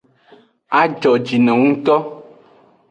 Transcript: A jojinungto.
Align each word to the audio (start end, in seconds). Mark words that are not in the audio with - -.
A 0.79 0.81
jojinungto. 0.99 1.95